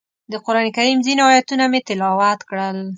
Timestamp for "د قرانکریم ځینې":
0.31-1.23